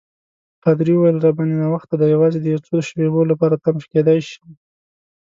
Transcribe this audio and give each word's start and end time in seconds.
پادري 0.63 0.93
وویل: 0.95 1.17
راباندي 1.25 1.57
ناوخته 1.61 1.93
دی، 1.99 2.05
یوازې 2.15 2.37
د 2.41 2.45
یو 2.53 2.61
څو 2.67 2.75
شېبو 2.87 3.21
لپاره 3.31 3.61
تم 3.63 3.75
کېدای 3.91 4.19
شم. 4.29 4.49